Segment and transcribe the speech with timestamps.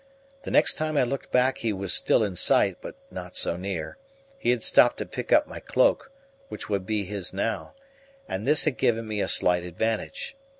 [0.41, 3.99] The next time I looked back he was still in sight, but not so near;
[4.39, 6.11] he had stopped to pick up my cloak,
[6.49, 7.75] which would be his now,
[8.27, 10.35] and this had given me a slight advantage.